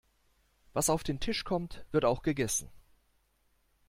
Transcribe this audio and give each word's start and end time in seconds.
Was 0.73 0.89
auf 0.89 1.03
den 1.03 1.19
Tisch 1.19 1.43
kommt, 1.43 1.85
wird 1.91 2.05
auch 2.05 2.23
gegessen. 2.23 2.71